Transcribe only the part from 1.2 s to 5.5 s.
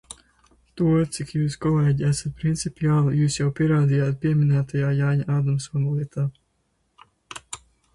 jūs, kolēģi, esat principiāli, jūs jau pierādījāt pieminētajā Jāņa